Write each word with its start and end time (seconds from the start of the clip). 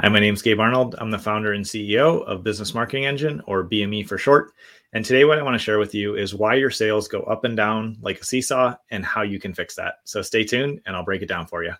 Hi, 0.00 0.08
my 0.08 0.18
name 0.18 0.34
is 0.34 0.42
Gabe 0.42 0.58
Arnold. 0.58 0.96
I'm 0.98 1.12
the 1.12 1.20
founder 1.20 1.52
and 1.52 1.64
CEO 1.64 2.24
of 2.24 2.42
Business 2.42 2.74
Marketing 2.74 3.06
Engine, 3.06 3.40
or 3.46 3.62
BME 3.62 4.08
for 4.08 4.18
short. 4.18 4.52
And 4.92 5.04
today, 5.04 5.24
what 5.24 5.38
I 5.38 5.42
want 5.44 5.54
to 5.54 5.64
share 5.64 5.78
with 5.78 5.94
you 5.94 6.16
is 6.16 6.34
why 6.34 6.54
your 6.54 6.70
sales 6.70 7.06
go 7.06 7.20
up 7.20 7.44
and 7.44 7.56
down 7.56 7.96
like 8.00 8.20
a 8.20 8.24
seesaw 8.24 8.74
and 8.90 9.04
how 9.04 9.22
you 9.22 9.38
can 9.38 9.54
fix 9.54 9.76
that. 9.76 9.98
So 10.02 10.20
stay 10.20 10.42
tuned 10.42 10.80
and 10.84 10.96
I'll 10.96 11.04
break 11.04 11.22
it 11.22 11.28
down 11.28 11.46
for 11.46 11.62
you. 11.62 11.74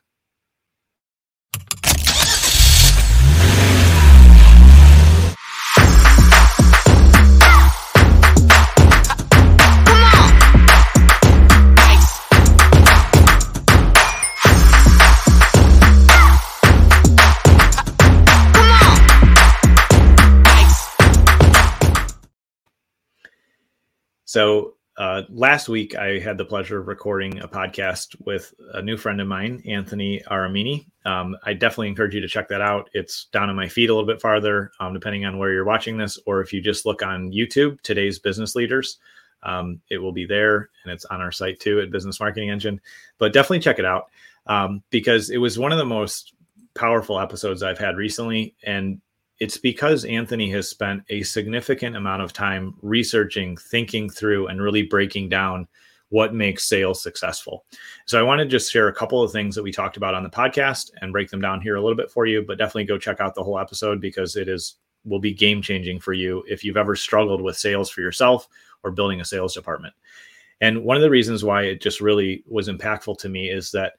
So 24.34 24.74
uh, 24.96 25.22
last 25.28 25.68
week, 25.68 25.94
I 25.94 26.18
had 26.18 26.38
the 26.38 26.44
pleasure 26.44 26.80
of 26.80 26.88
recording 26.88 27.38
a 27.38 27.46
podcast 27.46 28.16
with 28.26 28.52
a 28.72 28.82
new 28.82 28.96
friend 28.96 29.20
of 29.20 29.28
mine, 29.28 29.62
Anthony 29.64 30.22
Aramini. 30.28 30.86
Um, 31.04 31.36
I 31.44 31.52
definitely 31.52 31.86
encourage 31.86 32.16
you 32.16 32.20
to 32.20 32.26
check 32.26 32.48
that 32.48 32.60
out. 32.60 32.90
It's 32.94 33.26
down 33.26 33.48
in 33.48 33.54
my 33.54 33.68
feed 33.68 33.90
a 33.90 33.94
little 33.94 34.08
bit 34.08 34.20
farther, 34.20 34.72
um, 34.80 34.92
depending 34.92 35.24
on 35.24 35.38
where 35.38 35.52
you're 35.52 35.64
watching 35.64 35.98
this, 35.98 36.18
or 36.26 36.40
if 36.40 36.52
you 36.52 36.60
just 36.60 36.84
look 36.84 37.00
on 37.00 37.30
YouTube, 37.30 37.80
today's 37.82 38.18
business 38.18 38.56
leaders, 38.56 38.98
um, 39.44 39.80
it 39.88 39.98
will 39.98 40.10
be 40.10 40.26
there, 40.26 40.68
and 40.82 40.92
it's 40.92 41.04
on 41.04 41.20
our 41.20 41.30
site 41.30 41.60
too 41.60 41.78
at 41.78 41.92
Business 41.92 42.18
Marketing 42.18 42.50
Engine. 42.50 42.80
But 43.18 43.32
definitely 43.32 43.60
check 43.60 43.78
it 43.78 43.84
out 43.84 44.06
um, 44.48 44.82
because 44.90 45.30
it 45.30 45.38
was 45.38 45.60
one 45.60 45.70
of 45.70 45.78
the 45.78 45.84
most 45.84 46.34
powerful 46.74 47.20
episodes 47.20 47.62
I've 47.62 47.78
had 47.78 47.96
recently, 47.96 48.56
and 48.64 49.00
it's 49.40 49.58
because 49.58 50.04
Anthony 50.04 50.50
has 50.50 50.68
spent 50.68 51.02
a 51.08 51.22
significant 51.22 51.96
amount 51.96 52.22
of 52.22 52.32
time 52.32 52.74
researching, 52.82 53.56
thinking 53.56 54.08
through, 54.08 54.46
and 54.46 54.62
really 54.62 54.82
breaking 54.82 55.28
down 55.28 55.66
what 56.10 56.34
makes 56.34 56.68
sales 56.68 57.02
successful. 57.02 57.64
So 58.06 58.18
I 58.18 58.22
want 58.22 58.38
to 58.38 58.46
just 58.46 58.70
share 58.70 58.88
a 58.88 58.94
couple 58.94 59.22
of 59.22 59.32
things 59.32 59.54
that 59.56 59.62
we 59.62 59.72
talked 59.72 59.96
about 59.96 60.14
on 60.14 60.22
the 60.22 60.30
podcast 60.30 60.90
and 61.00 61.12
break 61.12 61.30
them 61.30 61.40
down 61.40 61.60
here 61.60 61.74
a 61.74 61.80
little 61.80 61.96
bit 61.96 62.10
for 62.10 62.26
you, 62.26 62.44
but 62.46 62.58
definitely 62.58 62.84
go 62.84 62.98
check 62.98 63.20
out 63.20 63.34
the 63.34 63.42
whole 63.42 63.58
episode 63.58 64.00
because 64.00 64.36
it 64.36 64.48
is 64.48 64.76
will 65.04 65.18
be 65.18 65.34
game 65.34 65.60
changing 65.60 66.00
for 66.00 66.12
you 66.12 66.42
if 66.48 66.64
you've 66.64 66.76
ever 66.76 66.96
struggled 66.96 67.42
with 67.42 67.58
sales 67.58 67.90
for 67.90 68.00
yourself 68.00 68.48
or 68.82 68.90
building 68.90 69.20
a 69.20 69.24
sales 69.24 69.54
department. 69.54 69.92
And 70.60 70.84
one 70.84 70.96
of 70.96 71.02
the 71.02 71.10
reasons 71.10 71.44
why 71.44 71.62
it 71.62 71.82
just 71.82 72.00
really 72.00 72.42
was 72.46 72.68
impactful 72.68 73.18
to 73.18 73.28
me 73.28 73.50
is 73.50 73.70
that 73.72 73.94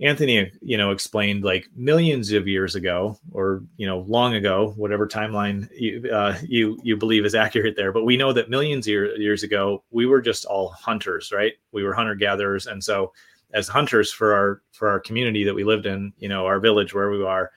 Anthony, 0.00 0.50
you 0.60 0.76
know, 0.76 0.90
explained 0.90 1.44
like 1.44 1.68
millions 1.76 2.32
of 2.32 2.48
years 2.48 2.74
ago, 2.74 3.16
or 3.30 3.62
you 3.76 3.86
know, 3.86 4.00
long 4.00 4.34
ago, 4.34 4.72
whatever 4.76 5.06
timeline 5.06 5.68
you 5.72 6.10
uh, 6.12 6.36
you 6.42 6.78
you 6.82 6.96
believe 6.96 7.24
is 7.24 7.34
accurate 7.44 7.76
there. 7.76 7.92
But 7.92 8.04
we 8.04 8.16
know 8.16 8.32
that 8.32 8.50
millions 8.50 8.88
of 8.88 8.90
years 8.90 9.44
ago, 9.44 9.84
we 9.90 10.06
were 10.06 10.20
just 10.20 10.46
all 10.46 10.70
hunters, 10.70 11.30
right? 11.32 11.52
We 11.70 11.84
were 11.84 11.94
hunter 11.94 12.16
gatherers, 12.16 12.66
and 12.66 12.82
so 12.82 13.12
as 13.52 13.68
hunters 13.68 14.12
for 14.12 14.34
our 14.34 14.62
for 14.72 14.88
our 14.88 14.98
community 14.98 15.44
that 15.44 15.54
we 15.54 15.62
lived 15.62 15.86
in, 15.86 16.12
you 16.18 16.28
know, 16.28 16.44
our 16.44 16.58
village 16.58 16.92
where 16.92 17.10
we 17.10 17.22
are, 17.22 17.52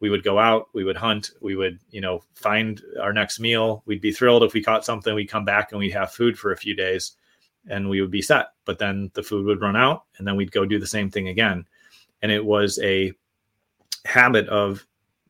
we 0.00 0.08
would 0.08 0.24
go 0.24 0.38
out, 0.38 0.68
we 0.72 0.84
would 0.84 0.96
hunt, 0.96 1.32
we 1.42 1.56
would 1.56 1.78
you 1.90 2.00
know 2.00 2.22
find 2.34 2.80
our 3.02 3.12
next 3.12 3.38
meal. 3.38 3.82
We'd 3.84 4.00
be 4.00 4.12
thrilled 4.12 4.44
if 4.44 4.54
we 4.54 4.62
caught 4.62 4.86
something. 4.86 5.14
We'd 5.14 5.30
come 5.30 5.44
back 5.44 5.72
and 5.72 5.78
we'd 5.78 5.90
have 5.90 6.10
food 6.10 6.38
for 6.38 6.52
a 6.52 6.56
few 6.56 6.74
days, 6.74 7.12
and 7.68 7.90
we 7.90 8.00
would 8.00 8.10
be 8.10 8.22
set. 8.22 8.46
But 8.64 8.78
then 8.78 9.10
the 9.12 9.22
food 9.22 9.44
would 9.44 9.60
run 9.60 9.76
out, 9.76 10.04
and 10.16 10.26
then 10.26 10.36
we'd 10.36 10.52
go 10.52 10.64
do 10.64 10.78
the 10.78 10.86
same 10.86 11.10
thing 11.10 11.28
again 11.28 11.66
and 12.22 12.32
it 12.32 12.44
was 12.44 12.78
a 12.82 13.12
habit 14.04 14.48
of 14.48 14.86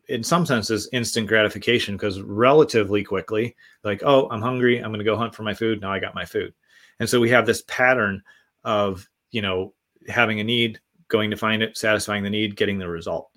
in 0.08 0.22
some 0.22 0.44
senses 0.44 0.88
instant 0.92 1.28
gratification 1.28 1.94
because 1.94 2.20
relatively 2.22 3.04
quickly 3.04 3.54
like 3.84 4.02
oh 4.04 4.28
i'm 4.30 4.40
hungry 4.40 4.78
i'm 4.78 4.90
going 4.90 4.98
to 4.98 5.04
go 5.04 5.16
hunt 5.16 5.34
for 5.34 5.42
my 5.42 5.54
food 5.54 5.80
now 5.80 5.92
i 5.92 5.98
got 5.98 6.14
my 6.14 6.24
food. 6.24 6.52
And 7.00 7.08
so 7.08 7.18
we 7.20 7.30
have 7.30 7.46
this 7.46 7.62
pattern 7.66 8.22
of 8.64 9.08
you 9.30 9.42
know 9.42 9.74
having 10.08 10.40
a 10.40 10.44
need 10.44 10.80
going 11.08 11.30
to 11.30 11.36
find 11.36 11.62
it 11.62 11.76
satisfying 11.76 12.22
the 12.22 12.30
need 12.30 12.56
getting 12.56 12.78
the 12.78 12.88
result. 12.88 13.28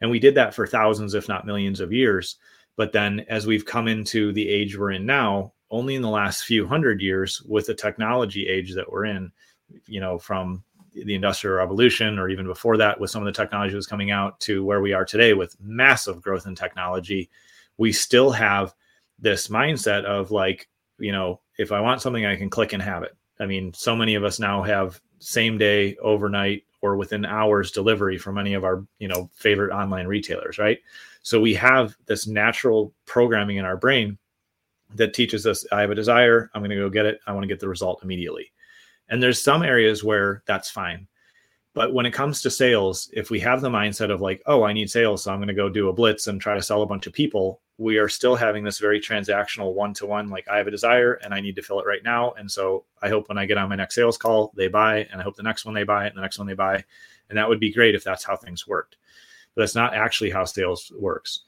And 0.00 0.10
we 0.10 0.18
did 0.18 0.34
that 0.34 0.54
for 0.54 0.66
thousands 0.66 1.14
if 1.14 1.28
not 1.28 1.46
millions 1.46 1.80
of 1.80 1.92
years. 1.92 2.36
But 2.76 2.92
then 2.92 3.24
as 3.28 3.46
we've 3.46 3.64
come 3.64 3.86
into 3.86 4.32
the 4.32 4.48
age 4.48 4.76
we're 4.76 4.92
in 4.92 5.06
now 5.06 5.52
only 5.70 5.94
in 5.94 6.02
the 6.02 6.08
last 6.08 6.44
few 6.44 6.66
hundred 6.66 7.00
years 7.00 7.40
with 7.42 7.66
the 7.66 7.74
technology 7.74 8.48
age 8.48 8.74
that 8.74 8.90
we're 8.90 9.06
in 9.06 9.30
you 9.86 10.00
know 10.00 10.18
from 10.18 10.62
the 10.94 11.14
industrial 11.14 11.56
revolution 11.56 12.18
or 12.18 12.28
even 12.28 12.46
before 12.46 12.76
that 12.76 13.00
with 13.00 13.10
some 13.10 13.22
of 13.22 13.26
the 13.26 13.32
technology 13.32 13.72
that 13.72 13.76
was 13.76 13.86
coming 13.86 14.10
out 14.10 14.38
to 14.40 14.64
where 14.64 14.80
we 14.80 14.92
are 14.92 15.04
today 15.04 15.32
with 15.32 15.56
massive 15.60 16.20
growth 16.20 16.46
in 16.46 16.54
technology 16.54 17.30
we 17.78 17.92
still 17.92 18.30
have 18.30 18.74
this 19.18 19.48
mindset 19.48 20.04
of 20.04 20.30
like 20.30 20.68
you 20.98 21.12
know 21.12 21.40
if 21.58 21.72
i 21.72 21.80
want 21.80 22.02
something 22.02 22.26
i 22.26 22.36
can 22.36 22.50
click 22.50 22.72
and 22.72 22.82
have 22.82 23.02
it. 23.02 23.16
I 23.40 23.46
mean 23.46 23.72
so 23.72 23.96
many 23.96 24.14
of 24.14 24.24
us 24.24 24.38
now 24.38 24.62
have 24.62 25.00
same 25.18 25.56
day 25.58 25.96
overnight 25.96 26.64
or 26.80 26.96
within 26.96 27.24
hours 27.24 27.70
delivery 27.70 28.18
from 28.18 28.38
any 28.38 28.54
of 28.54 28.64
our 28.64 28.84
you 28.98 29.08
know 29.08 29.30
favorite 29.34 29.74
online 29.74 30.06
retailers 30.06 30.58
right? 30.58 30.78
So 31.22 31.40
we 31.40 31.54
have 31.54 31.96
this 32.06 32.26
natural 32.26 32.92
programming 33.06 33.58
in 33.58 33.64
our 33.64 33.76
brain 33.76 34.18
that 34.94 35.14
teaches 35.14 35.46
us 35.46 35.64
i 35.72 35.80
have 35.80 35.90
a 35.90 35.94
desire 35.94 36.50
i'm 36.54 36.60
going 36.60 36.70
to 36.70 36.76
go 36.76 36.90
get 36.90 37.06
it 37.06 37.20
i 37.26 37.32
want 37.32 37.42
to 37.42 37.48
get 37.48 37.60
the 37.60 37.68
result 37.68 38.02
immediately 38.02 38.52
and 39.12 39.22
there's 39.22 39.40
some 39.40 39.62
areas 39.62 40.02
where 40.02 40.42
that's 40.46 40.70
fine. 40.70 41.06
But 41.74 41.92
when 41.92 42.06
it 42.06 42.12
comes 42.12 42.40
to 42.42 42.50
sales, 42.50 43.10
if 43.12 43.28
we 43.30 43.38
have 43.40 43.60
the 43.60 43.68
mindset 43.68 44.10
of 44.10 44.22
like, 44.22 44.42
oh, 44.46 44.62
I 44.62 44.72
need 44.72 44.90
sales, 44.90 45.22
so 45.22 45.30
I'm 45.30 45.38
going 45.38 45.48
to 45.48 45.54
go 45.54 45.68
do 45.68 45.90
a 45.90 45.92
blitz 45.92 46.26
and 46.26 46.40
try 46.40 46.54
to 46.54 46.62
sell 46.62 46.80
a 46.80 46.86
bunch 46.86 47.06
of 47.06 47.12
people, 47.12 47.60
we 47.76 47.98
are 47.98 48.08
still 48.08 48.34
having 48.34 48.64
this 48.64 48.78
very 48.78 49.00
transactional 49.00 49.74
one 49.74 49.92
to 49.94 50.06
one. 50.06 50.28
Like, 50.28 50.48
I 50.48 50.56
have 50.56 50.66
a 50.66 50.70
desire 50.70 51.14
and 51.22 51.34
I 51.34 51.40
need 51.40 51.56
to 51.56 51.62
fill 51.62 51.78
it 51.78 51.86
right 51.86 52.02
now. 52.02 52.32
And 52.32 52.50
so 52.50 52.86
I 53.02 53.10
hope 53.10 53.28
when 53.28 53.36
I 53.36 53.44
get 53.44 53.58
on 53.58 53.68
my 53.68 53.76
next 53.76 53.96
sales 53.96 54.16
call, 54.16 54.50
they 54.56 54.68
buy, 54.68 55.06
and 55.12 55.20
I 55.20 55.24
hope 55.24 55.36
the 55.36 55.42
next 55.42 55.66
one 55.66 55.74
they 55.74 55.84
buy, 55.84 56.06
and 56.06 56.16
the 56.16 56.22
next 56.22 56.38
one 56.38 56.46
they 56.46 56.54
buy. 56.54 56.82
And 57.28 57.36
that 57.36 57.48
would 57.48 57.60
be 57.60 57.72
great 57.72 57.94
if 57.94 58.04
that's 58.04 58.24
how 58.24 58.36
things 58.36 58.66
worked. 58.66 58.96
But 59.54 59.62
that's 59.62 59.74
not 59.74 59.92
actually 59.92 60.30
how 60.30 60.46
sales 60.46 60.90
works. 60.98 61.40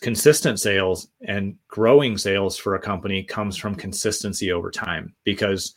Consistent 0.00 0.58
sales 0.58 1.08
and 1.20 1.56
growing 1.68 2.16
sales 2.16 2.56
for 2.56 2.76
a 2.76 2.80
company 2.80 3.22
comes 3.22 3.58
from 3.58 3.74
consistency 3.74 4.52
over 4.52 4.70
time 4.70 5.14
because 5.22 5.74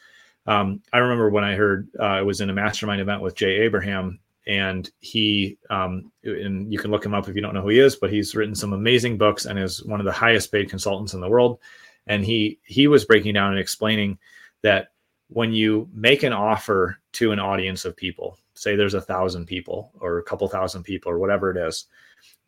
um, 0.49 0.81
I 0.91 0.97
remember 0.97 1.29
when 1.29 1.43
I 1.43 1.53
heard 1.53 1.89
uh, 1.99 2.03
I 2.03 2.21
was 2.23 2.41
in 2.41 2.49
a 2.49 2.53
mastermind 2.53 2.99
event 2.99 3.21
with 3.21 3.35
Jay 3.35 3.57
Abraham, 3.57 4.19
and 4.47 4.89
he 4.99 5.59
um, 5.69 6.11
and 6.23 6.73
you 6.73 6.79
can 6.79 6.89
look 6.89 7.05
him 7.05 7.13
up 7.13 7.29
if 7.29 7.35
you 7.35 7.41
don't 7.41 7.53
know 7.53 7.61
who 7.61 7.69
he 7.69 7.79
is, 7.79 7.95
but 7.95 8.11
he's 8.11 8.33
written 8.33 8.55
some 8.55 8.73
amazing 8.73 9.15
books 9.15 9.45
and 9.45 9.59
is 9.59 9.85
one 9.85 9.99
of 9.99 10.07
the 10.07 10.11
highest 10.11 10.51
paid 10.51 10.67
consultants 10.67 11.13
in 11.13 11.21
the 11.21 11.29
world. 11.29 11.59
And 12.07 12.25
he 12.25 12.57
he 12.63 12.87
was 12.87 13.05
breaking 13.05 13.35
down 13.35 13.51
and 13.51 13.59
explaining 13.59 14.17
that 14.63 14.87
when 15.27 15.53
you 15.53 15.87
make 15.93 16.23
an 16.23 16.33
offer 16.33 16.97
to 17.13 17.31
an 17.31 17.37
audience 17.37 17.85
of 17.85 17.95
people, 17.95 18.35
say 18.55 18.75
there's 18.75 18.95
a 18.95 19.01
thousand 19.01 19.45
people 19.45 19.91
or 19.99 20.17
a 20.17 20.23
couple 20.23 20.47
thousand 20.47 20.81
people 20.81 21.11
or 21.11 21.19
whatever 21.19 21.51
it 21.51 21.57
is, 21.57 21.85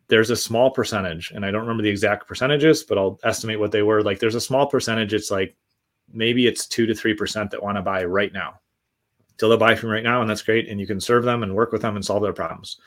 there's 0.08 0.30
a 0.30 0.36
small 0.36 0.72
percentage, 0.72 1.30
and 1.30 1.46
I 1.46 1.52
don't 1.52 1.60
remember 1.60 1.84
the 1.84 1.88
exact 1.88 2.26
percentages, 2.26 2.82
but 2.82 2.98
I'll 2.98 3.20
estimate 3.22 3.60
what 3.60 3.70
they 3.70 3.82
were. 3.82 4.02
Like 4.02 4.18
there's 4.18 4.34
a 4.34 4.40
small 4.40 4.66
percentage. 4.66 5.14
It's 5.14 5.30
like 5.30 5.54
maybe 6.12 6.46
it's 6.46 6.66
two 6.66 6.86
to 6.86 6.94
three 6.94 7.14
percent 7.14 7.50
that 7.50 7.62
want 7.62 7.76
to 7.76 7.82
buy 7.82 8.04
right 8.04 8.32
now. 8.32 8.60
So 9.38 9.48
they'll 9.48 9.58
buy 9.58 9.74
from 9.74 9.90
right 9.90 10.04
now, 10.04 10.20
and 10.20 10.30
that's 10.30 10.42
great. 10.42 10.68
And 10.68 10.78
you 10.78 10.86
can 10.86 11.00
serve 11.00 11.24
them 11.24 11.42
and 11.42 11.54
work 11.54 11.72
with 11.72 11.82
them 11.82 11.96
and 11.96 12.04
solve 12.04 12.22
their 12.22 12.32
problems. 12.32 12.78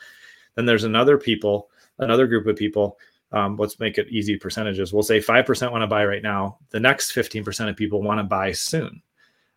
Then 0.54 0.64
there's 0.64 0.84
another 0.84 1.18
people, 1.18 1.68
another 1.98 2.26
group 2.26 2.46
of 2.46 2.56
people. 2.56 2.98
Um, 3.32 3.56
let's 3.56 3.80
make 3.80 3.98
it 3.98 4.08
easy 4.08 4.36
percentages. 4.36 4.92
We'll 4.92 5.02
say 5.02 5.20
five 5.20 5.44
percent 5.44 5.72
want 5.72 5.82
to 5.82 5.88
buy 5.88 6.06
right 6.06 6.22
now. 6.22 6.58
The 6.70 6.80
next 6.80 7.10
fifteen 7.10 7.44
percent 7.44 7.68
of 7.68 7.76
people 7.76 8.02
want 8.02 8.18
to 8.20 8.24
buy 8.24 8.52
soon. 8.52 9.02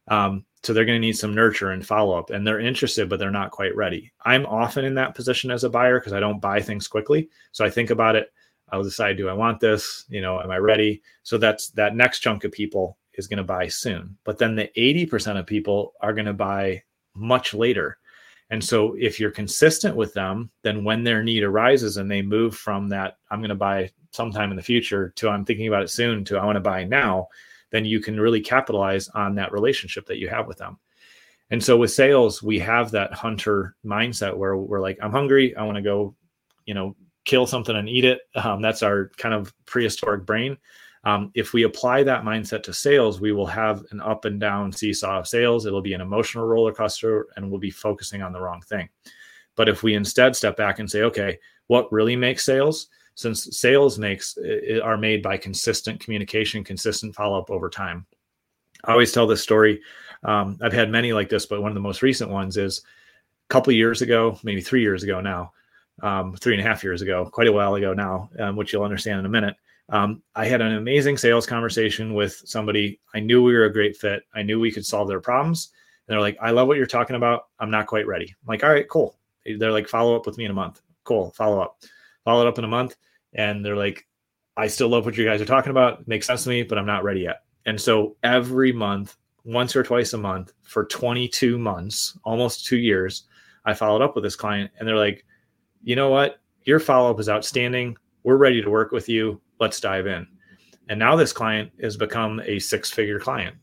Um, 0.07 0.44
so 0.63 0.74
they're 0.74 0.86
going 0.86 1.00
to 1.00 1.07
need 1.07 1.18
some 1.18 1.34
nurture 1.34 1.72
and 1.72 1.86
follow 1.86 2.18
up, 2.18 2.31
and 2.31 2.46
they're 2.46 2.59
interested, 2.59 3.07
but 3.07 3.19
they're 3.19 3.31
not 3.31 3.51
quite 3.51 3.75
ready. 3.75 4.12
I'm 4.25 4.46
often 4.46 4.84
in 4.84 4.96
that 4.96 5.16
position 5.16 5.51
as 5.51 5.63
a 5.63 5.69
buyer 5.69 6.00
because 6.00 6.13
I 6.13 6.19
don't 6.19 6.41
buy 6.41 6.62
things 6.62 6.88
quickly. 6.88 7.30
So 7.54 7.63
I 7.63 7.69
think 7.69 7.92
about 7.92 8.18
it. 8.18 8.33
I'll 8.72 8.83
decide, 8.83 9.18
do 9.18 9.30
I 9.30 9.33
want 9.33 9.60
this? 9.60 10.06
You 10.10 10.22
know, 10.22 10.42
am 10.42 10.51
I 10.51 10.57
ready? 10.57 11.01
So 11.24 11.38
that's 11.38 11.69
that 11.72 11.95
next 11.95 12.19
chunk 12.19 12.44
of 12.44 12.51
people 12.51 12.98
is 13.19 13.27
going 13.27 13.38
to 13.38 13.44
buy 13.44 13.68
soon. 13.68 14.18
But 14.24 14.39
then 14.39 14.56
the 14.56 14.71
80% 14.75 15.38
of 15.38 15.45
people 15.45 15.94
are 16.01 16.13
going 16.13 16.25
to 16.25 16.33
buy 16.33 16.81
much 17.13 17.54
later. 17.54 18.00
And 18.50 18.63
so 18.63 18.95
if 18.98 19.19
you're 19.19 19.30
consistent 19.30 19.95
with 19.95 20.13
them, 20.13 20.50
then 20.63 20.83
when 20.83 21.04
their 21.04 21.24
need 21.24 21.44
arises 21.44 21.98
and 21.98 22.10
they 22.10 22.24
move 22.24 22.56
from 22.56 22.89
that, 22.89 23.18
I'm 23.30 23.42
going 23.42 23.50
to 23.50 23.56
buy 23.56 23.92
sometime 24.12 24.50
in 24.50 24.57
the 24.57 24.63
future 24.63 25.13
to 25.18 25.30
I'm 25.30 25.45
thinking 25.45 25.68
about 25.68 25.83
it 25.83 25.92
soon 25.92 26.25
to 26.25 26.38
I 26.38 26.45
want 26.45 26.56
to 26.56 26.62
buy 26.62 26.83
now, 26.83 27.27
then 27.69 27.86
you 27.86 28.00
can 28.00 28.19
really 28.19 28.42
capitalize 28.42 29.07
on 29.10 29.36
that 29.36 29.51
relationship 29.51 30.07
that 30.07 30.18
you 30.18 30.30
have 30.30 30.48
with 30.48 30.57
them. 30.57 30.80
And 31.51 31.63
so 31.63 31.77
with 31.77 31.92
sales, 31.92 32.42
we 32.42 32.60
have 32.60 32.92
that 32.92 33.13
hunter 33.13 33.75
mindset 33.86 34.36
where 34.36 34.57
we're 34.57 34.81
like, 34.81 34.98
I'm 35.01 35.12
hungry. 35.12 35.56
I 35.56 35.63
want 35.63 35.75
to 35.75 35.81
go, 35.81 36.15
you 36.65 36.74
know, 36.74 36.95
kill 37.25 37.45
something 37.45 37.75
and 37.75 37.89
eat 37.89 38.06
it. 38.06 38.22
Um, 38.36 38.62
that's 38.62 38.83
our 38.83 39.12
kind 39.18 39.33
of 39.33 39.54
prehistoric 39.65 40.25
brain. 40.25 40.57
Um, 41.06 41.31
if 41.34 41.54
we 41.54 41.63
apply 41.63 42.04
that 42.04 42.24
mindset 42.24 42.63
to 42.63 42.74
sales, 42.74 43.22
we 43.22 43.31
will 43.31 43.46
have 43.46 43.86
an 43.92 44.01
up 44.01 44.25
and 44.25 44.40
down 44.40 44.72
seesaw 44.72 45.19
of 45.19 45.28
sales. 45.28 45.66
It'll 45.66 45.81
be 45.81 45.94
an 45.94 46.01
emotional 46.01 46.46
roller 46.46 46.74
coaster 46.74 47.28
and 47.36 47.50
we'll 47.50 47.60
be 47.60 47.72
focusing 47.72 48.22
on 48.22 48.34
the 48.34 48.42
wrong 48.42 48.62
thing. 48.62 48.90
But 49.56 49.69
if 49.69 49.81
we 49.81 49.96
instead 49.96 50.36
step 50.36 50.57
back 50.57 50.80
and 50.80 50.90
say, 50.90 51.04
okay, 51.04 51.40
what 51.68 51.92
really 51.92 52.16
makes 52.16 52.44
sales? 52.44 52.90
since 53.19 53.57
sales 53.57 54.00
makes 54.00 54.38
are 54.81 54.96
made 54.96 55.22
by 55.22 55.36
consistent 55.36 56.00
communication, 56.00 56.63
consistent 56.63 57.13
follow 57.13 57.38
up 57.38 57.51
over 57.51 57.69
time. 57.69 58.06
I 58.86 58.94
always 58.94 59.12
tell 59.12 59.28
this 59.28 59.44
story. 59.44 59.81
Um, 60.24 60.57
I've 60.62 60.72
had 60.72 60.90
many 60.90 61.12
like 61.12 61.28
this, 61.28 61.46
but 61.46 61.62
one 61.62 61.69
of 61.69 61.75
the 61.75 61.81
most 61.81 62.01
recent 62.01 62.30
ones 62.30 62.56
is 62.56 62.80
a 62.80 63.54
couple 63.54 63.74
years 63.74 64.01
ago, 64.01 64.40
maybe 64.42 64.62
three 64.62 64.81
years 64.81 65.04
ago 65.04 65.19
now, 65.19 65.51
um, 66.01 66.34
three 66.38 66.54
and 66.54 66.66
a 66.66 66.66
half 66.66 66.81
years 66.81 67.01
ago, 67.01 67.25
quite 67.25 67.50
a 67.50 67.51
while 67.51 67.75
ago 67.75 67.94
now, 67.94 68.30
um, 68.40 68.56
which 68.56 68.72
you'll 68.72 68.84
understand 68.84 69.19
in 69.19 69.25
a 69.25 69.30
minute. 69.30 69.57
Um, 69.89 70.21
I 70.36 70.45
had 70.45 70.62
an 70.62 70.75
amazing 70.75 71.18
sales 71.18 71.45
conversation 71.45 72.13
with 72.13 72.41
somebody. 72.45 73.00
I 73.13 73.19
knew 73.19 73.41
we 73.41 73.53
were 73.53 73.65
a 73.65 73.74
great 73.74 73.97
fit. 73.97 74.24
I 74.33 74.44
knew 74.44 74.59
we 74.59 74.71
could 74.71 74.86
solve 74.86 75.07
their 75.07 75.19
problems. 75.19 75.71
And 76.07 76.13
they're 76.13 76.21
like, 76.21 76.38
I 76.41 76.51
love 76.51 76.68
what 76.68 76.77
you're 76.77 76.86
talking 76.86 77.15
about. 77.15 77.47
I'm 77.59 77.71
not 77.71 77.88
quite 77.88 78.07
ready. 78.07 78.25
I'm 78.25 78.47
like, 78.47 78.63
all 78.63 78.71
right, 78.71 78.88
cool. 78.88 79.18
They're 79.45 79.71
like, 79.71 79.88
follow 79.88 80.15
up 80.15 80.25
with 80.25 80.38
me 80.38 80.45
in 80.45 80.51
a 80.51 80.56
month. 80.56 80.81
Cool. 81.03 81.31
Follow 81.31 81.59
up. 81.59 81.81
Follow 82.24 82.47
up 82.47 82.57
in 82.57 82.63
a 82.63 82.68
month 82.68 82.95
and 83.33 83.65
they're 83.65 83.75
like, 83.75 84.07
I 84.57 84.68
still 84.68 84.89
love 84.89 85.06
what 85.06 85.18
you 85.18 85.25
guys 85.25 85.41
are 85.41 85.45
talking 85.45 85.71
about. 85.71 86.01
It 86.01 86.07
makes 86.07 86.27
sense 86.27 86.44
to 86.44 86.50
me, 86.50 86.63
but 86.63 86.77
I'm 86.77 86.86
not 86.86 87.03
ready 87.03 87.21
yet. 87.21 87.44
And 87.65 87.80
so 87.80 88.15
every 88.24 88.71
month, 88.71 89.15
once 89.45 89.75
or 89.75 89.83
twice 89.83 90.13
a 90.13 90.18
month 90.18 90.53
for 90.63 90.86
22 90.86 91.57
months, 91.57 92.18
almost 92.24 92.65
two 92.65 92.77
years, 92.77 93.24
I 93.65 93.74
followed 93.74 94.01
up 94.01 94.15
with 94.15 94.24
this 94.24 94.36
client 94.36 94.71
and 94.77 94.88
they're 94.88 94.97
like, 94.97 95.25
you 95.81 95.95
know 95.95 96.09
what? 96.09 96.41
Your 96.63 96.80
follow 96.80 97.09
up 97.09 97.19
is 97.19 97.30
outstanding. 97.30 97.97
We're 98.24 98.38
ready 98.38 98.62
to 98.62 98.69
work 98.69 98.91
with 98.91 99.07
you. 99.07 99.39
Let's 99.60 99.80
dive 99.80 100.08
in. 100.08 100.28
And 100.90 100.98
now 100.98 101.16
this 101.16 101.34
client 101.34 101.72
has 101.82 101.98
become 101.98 102.42
a 102.46 102.60
six 102.60 102.90
figure 102.90 103.20
client 103.20 103.56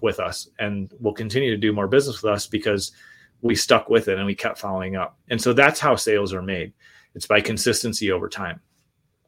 with 0.00 0.20
us 0.20 0.48
and 0.58 0.92
will 1.00 1.12
continue 1.12 1.50
to 1.50 1.56
do 1.56 1.72
more 1.72 1.88
business 1.88 2.22
with 2.22 2.32
us 2.32 2.46
because 2.46 2.92
we 3.40 3.54
stuck 3.54 3.88
with 3.88 4.08
it 4.08 4.18
and 4.18 4.26
we 4.26 4.34
kept 4.34 4.58
following 4.58 4.96
up. 4.96 5.18
And 5.28 5.40
so 5.40 5.52
that's 5.52 5.80
how 5.80 5.96
sales 5.96 6.32
are 6.32 6.42
made. 6.42 6.72
It's 7.14 7.26
by 7.26 7.40
consistency 7.40 8.10
over 8.10 8.28
time. 8.28 8.60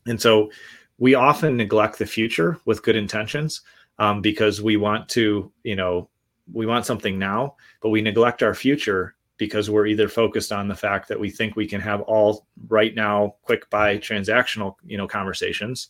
And 0.07 0.21
so 0.21 0.51
we 0.99 1.15
often 1.15 1.57
neglect 1.57 1.99
the 1.99 2.07
future 2.07 2.59
with 2.65 2.83
good 2.83 2.97
intentions 2.97 3.63
um, 3.99 4.21
because 4.21 4.61
we 4.61 4.77
want 4.77 5.09
to, 5.11 5.53
you 5.63 5.77
know, 5.77 6.09
we 6.53 6.67
want 6.67 6.87
something 6.87 7.19
now, 7.19 7.57
but 7.81 7.91
we 7.91 8.03
neglect 8.03 8.43
our 8.43 8.55
future 8.55 9.15
because 9.37 9.71
we're 9.71 9.87
either 9.87 10.09
focused 10.09 10.53
on 10.53 10.69
the 10.69 10.75
fact 10.75 11.09
that 11.09 11.19
we 11.19 11.31
think 11.31 11.57
we 11.57 11.67
can 11.67 11.81
have 11.81 12.01
all 12.03 12.47
right 12.69 12.95
now 12.95 13.35
quick 13.43 13.69
buy 13.71 13.97
transactional, 13.97 14.75
you 14.85 14.99
know, 14.99 15.07
conversations, 15.09 15.89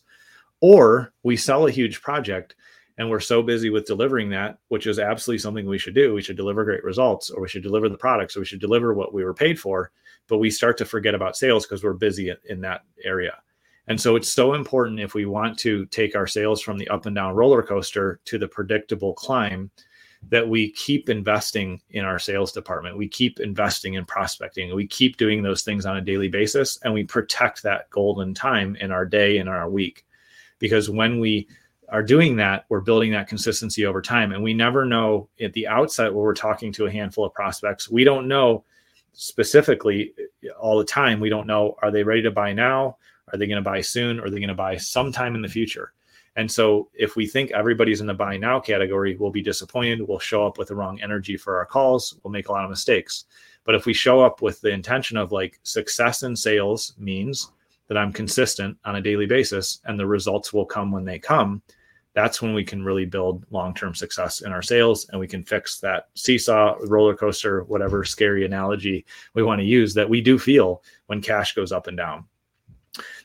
or 0.61 1.13
we 1.23 1.35
sell 1.35 1.67
a 1.67 1.71
huge 1.71 2.01
project 2.01 2.55
and 2.97 3.09
we're 3.09 3.19
so 3.19 3.41
busy 3.41 3.69
with 3.69 3.85
delivering 3.85 4.29
that, 4.29 4.59
which 4.67 4.85
is 4.85 4.99
absolutely 4.99 5.39
something 5.39 5.65
we 5.65 5.79
should 5.79 5.95
do. 5.95 6.13
We 6.13 6.21
should 6.21 6.37
deliver 6.37 6.63
great 6.63 6.83
results, 6.83 7.29
or 7.29 7.41
we 7.41 7.47
should 7.47 7.63
deliver 7.63 7.89
the 7.89 7.97
products, 7.97 8.35
or 8.35 8.41
we 8.41 8.45
should 8.45 8.59
deliver 8.59 8.93
what 8.93 9.13
we 9.13 9.23
were 9.23 9.33
paid 9.33 9.59
for. 9.59 9.91
But 10.27 10.37
we 10.37 10.51
start 10.51 10.77
to 10.77 10.85
forget 10.85 11.15
about 11.15 11.35
sales 11.35 11.65
because 11.65 11.83
we're 11.83 11.93
busy 11.93 12.31
in 12.47 12.61
that 12.61 12.81
area. 13.03 13.39
And 13.87 13.99
so 13.99 14.15
it's 14.15 14.29
so 14.29 14.53
important 14.53 14.99
if 14.99 15.13
we 15.13 15.25
want 15.25 15.57
to 15.59 15.85
take 15.87 16.15
our 16.15 16.27
sales 16.27 16.61
from 16.61 16.77
the 16.77 16.87
up 16.89 17.05
and 17.05 17.15
down 17.15 17.33
roller 17.33 17.63
coaster 17.63 18.19
to 18.25 18.37
the 18.37 18.47
predictable 18.47 19.13
climb 19.13 19.71
that 20.29 20.47
we 20.47 20.71
keep 20.73 21.09
investing 21.09 21.81
in 21.89 22.05
our 22.05 22.19
sales 22.19 22.51
department. 22.51 22.95
We 22.95 23.07
keep 23.07 23.39
investing 23.39 23.95
in 23.95 24.05
prospecting. 24.05 24.75
We 24.75 24.85
keep 24.85 25.17
doing 25.17 25.41
those 25.41 25.63
things 25.63 25.87
on 25.87 25.97
a 25.97 26.01
daily 26.01 26.27
basis 26.27 26.77
and 26.83 26.93
we 26.93 27.03
protect 27.03 27.63
that 27.63 27.89
golden 27.89 28.35
time 28.35 28.75
in 28.75 28.91
our 28.91 29.05
day 29.05 29.39
and 29.39 29.49
our 29.49 29.67
week. 29.67 30.05
Because 30.61 30.89
when 30.89 31.19
we 31.19 31.49
are 31.89 32.03
doing 32.03 32.37
that, 32.37 32.65
we're 32.69 32.79
building 32.79 33.11
that 33.11 33.27
consistency 33.27 33.85
over 33.85 34.01
time. 34.01 34.31
And 34.31 34.41
we 34.41 34.53
never 34.53 34.85
know 34.85 35.27
at 35.41 35.51
the 35.51 35.67
outset 35.67 36.13
when 36.13 36.23
we're 36.23 36.33
talking 36.33 36.71
to 36.73 36.85
a 36.85 36.91
handful 36.91 37.25
of 37.25 37.33
prospects, 37.33 37.89
we 37.89 38.05
don't 38.05 38.29
know 38.29 38.63
specifically 39.11 40.13
all 40.57 40.77
the 40.77 40.85
time. 40.85 41.19
We 41.19 41.29
don't 41.29 41.47
know 41.47 41.75
are 41.81 41.91
they 41.91 42.03
ready 42.03 42.21
to 42.21 42.31
buy 42.31 42.53
now? 42.53 42.97
Are 43.33 43.37
they 43.37 43.47
going 43.47 43.61
to 43.61 43.69
buy 43.69 43.81
soon? 43.81 44.19
Are 44.19 44.29
they 44.29 44.39
going 44.39 44.47
to 44.47 44.55
buy 44.55 44.77
sometime 44.77 45.35
in 45.35 45.41
the 45.41 45.49
future? 45.49 45.91
And 46.37 46.49
so 46.49 46.89
if 46.93 47.17
we 47.17 47.27
think 47.27 47.51
everybody's 47.51 47.99
in 47.99 48.07
the 48.07 48.13
buy 48.13 48.37
now 48.37 48.59
category, 48.59 49.17
we'll 49.17 49.31
be 49.31 49.41
disappointed. 49.41 50.07
We'll 50.07 50.19
show 50.19 50.47
up 50.47 50.57
with 50.57 50.69
the 50.69 50.75
wrong 50.75 51.01
energy 51.01 51.35
for 51.35 51.57
our 51.57 51.65
calls. 51.65 52.15
We'll 52.23 52.31
make 52.31 52.47
a 52.47 52.53
lot 52.53 52.63
of 52.63 52.69
mistakes. 52.69 53.25
But 53.65 53.75
if 53.75 53.85
we 53.85 53.93
show 53.93 54.21
up 54.21 54.41
with 54.41 54.61
the 54.61 54.69
intention 54.69 55.17
of 55.17 55.33
like 55.33 55.59
success 55.63 56.23
in 56.23 56.35
sales 56.35 56.93
means 56.97 57.51
that 57.87 57.97
I'm 57.97 58.13
consistent 58.13 58.77
on 58.85 58.95
a 58.95 59.01
daily 59.01 59.25
basis 59.25 59.81
and 59.85 59.99
the 59.99 60.07
results 60.07 60.53
will 60.53 60.65
come 60.65 60.91
when 60.91 61.05
they 61.05 61.19
come, 61.19 61.61
that's 62.13 62.41
when 62.41 62.53
we 62.53 62.63
can 62.63 62.83
really 62.83 63.05
build 63.05 63.45
long-term 63.51 63.95
success 63.95 64.41
in 64.41 64.51
our 64.51 64.61
sales 64.61 65.07
and 65.09 65.19
we 65.19 65.27
can 65.27 65.43
fix 65.43 65.79
that 65.79 66.09
seesaw 66.13 66.75
roller 66.87 67.15
coaster 67.15 67.63
whatever 67.63 68.03
scary 68.03 68.45
analogy 68.45 69.05
we 69.33 69.43
want 69.43 69.59
to 69.59 69.65
use 69.65 69.93
that 69.93 70.09
we 70.09 70.19
do 70.19 70.37
feel 70.37 70.83
when 71.07 71.21
cash 71.21 71.53
goes 71.53 71.71
up 71.71 71.87
and 71.87 71.95
down 71.97 72.25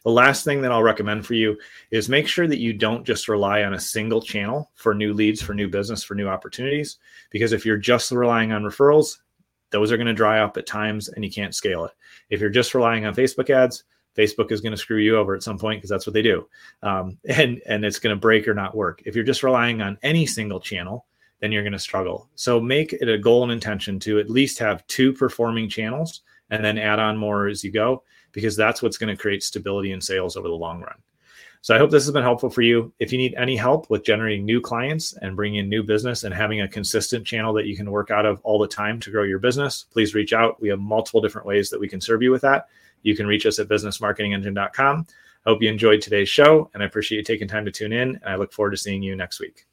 the 0.05 0.11
last 0.11 0.45
thing 0.45 0.63
that 0.63 0.71
I'll 0.71 0.83
recommend 0.83 1.27
for 1.27 1.35
you 1.35 1.59
is 1.91 2.09
make 2.09 2.29
sure 2.29 2.47
that 2.47 2.61
you 2.61 2.73
don't 2.73 3.05
just 3.05 3.29
rely 3.29 3.65
on 3.65 3.75
a 3.75 3.81
single 3.81 4.23
channel 4.23 4.71
for 4.75 4.95
new 4.95 5.13
leads, 5.13 5.43
for 5.43 5.55
new 5.55 5.69
business, 5.69 6.05
for 6.05 6.15
new 6.15 6.29
opportunities. 6.29 6.99
Because 7.31 7.53
if 7.53 7.67
you're 7.67 7.77
just 7.77 8.13
relying 8.13 8.53
on 8.53 8.63
referrals, 8.63 9.19
those 9.71 9.91
are 9.91 9.97
going 9.97 10.07
to 10.07 10.15
dry 10.15 10.39
up 10.39 10.57
at 10.57 10.67
times 10.67 11.09
and 11.09 11.25
you 11.25 11.31
can't 11.33 11.55
scale 11.55 11.85
it. 11.85 11.93
If 12.31 12.41
you're 12.41 12.51
just 12.51 12.75
relying 12.75 13.07
on 13.07 13.15
Facebook 13.17 13.51
ads, 13.51 13.83
Facebook 14.17 14.51
is 14.53 14.61
going 14.61 14.73
to 14.73 14.77
screw 14.77 14.99
you 14.99 15.17
over 15.17 15.35
at 15.35 15.43
some 15.43 15.59
point 15.59 15.79
because 15.79 15.91
that's 15.91 16.07
what 16.07 16.15
they 16.15 16.23
do, 16.23 16.49
um, 16.83 17.19
and 17.29 17.61
and 17.67 17.85
it's 17.85 17.99
going 17.99 18.15
to 18.15 18.21
break 18.21 18.49
or 18.49 18.55
not 18.55 18.77
work. 18.77 19.03
If 19.05 19.15
you're 19.15 19.25
just 19.25 19.43
relying 19.43 19.83
on 19.83 19.99
any 20.03 20.27
single 20.27 20.61
channel, 20.61 21.07
then 21.41 21.53
you're 21.53 21.63
going 21.63 21.73
to 21.73 21.79
struggle. 21.79 22.29
So 22.35 22.61
make 22.61 22.93
it 22.93 23.09
a 23.09 23.19
goal 23.19 23.43
and 23.43 23.53
intention 23.53 24.01
to 24.01 24.19
at 24.19 24.31
least 24.31 24.59
have 24.59 24.87
two 24.87 25.13
performing 25.13 25.69
channels, 25.69 26.23
and 26.51 26.65
then 26.65 26.79
add 26.79 26.99
on 26.99 27.17
more 27.17 27.49
as 27.49 27.63
you 27.63 27.71
go 27.71 28.03
because 28.33 28.57
that's 28.57 28.83
what's 28.83 28.99
going 28.99 29.15
to 29.15 29.21
create 29.21 29.43
stability 29.43 29.93
in 29.93 30.01
sales 30.01 30.37
over 30.37 30.49
the 30.49 30.55
long 30.55 30.81
run. 30.81 30.97
So 31.63 31.75
I 31.75 31.79
hope 31.79 31.91
this 31.91 32.05
has 32.05 32.13
been 32.13 32.23
helpful 32.23 32.51
for 32.51 32.63
you. 32.63 32.93
If 33.01 33.11
you 33.11 33.19
need 33.19 33.35
any 33.35 33.57
help 33.57 33.91
with 33.91 34.05
generating 34.05 34.45
new 34.45 34.61
clients 34.61 35.15
and 35.15 35.35
bringing 35.35 35.59
in 35.59 35.69
new 35.69 35.83
business 35.83 36.23
and 36.23 36.33
having 36.33 36.61
a 36.61 36.69
consistent 36.69 37.27
channel 37.27 37.53
that 37.55 37.67
you 37.67 37.77
can 37.77 37.91
work 37.91 38.13
out 38.13 38.25
of 38.25 38.41
all 38.45 38.59
the 38.61 38.69
time 38.69 39.01
to 39.01 39.11
grow 39.11 39.25
your 39.25 39.41
business, 39.41 39.87
please 39.91 40.15
reach 40.15 40.33
out. 40.33 40.61
We 40.61 40.69
have 40.69 40.79
multiple 40.79 41.21
different 41.21 41.47
ways 41.47 41.69
that 41.71 41.81
we 41.81 41.89
can 41.89 42.01
serve 42.01 42.23
you 42.23 42.31
with 42.31 42.43
that. 42.43 42.69
You 43.07 43.15
can 43.15 43.29
reach 43.29 43.47
us 43.47 43.61
at 43.61 43.69
businessmarketingengine.com. 43.69 45.07
I 45.47 45.49
hope 45.49 45.63
you 45.63 45.71
enjoyed 45.71 46.01
today's 46.01 46.29
show 46.29 46.69
and 46.75 46.83
I 46.83 46.87
appreciate 46.87 47.19
you 47.19 47.25
taking 47.25 47.47
time 47.47 47.65
to 47.65 47.71
tune 47.71 47.93
in. 47.93 48.17
And 48.17 48.25
I 48.25 48.35
look 48.35 48.53
forward 48.53 48.73
to 48.73 48.77
seeing 48.77 49.01
you 49.01 49.15
next 49.15 49.39
week. 49.39 49.65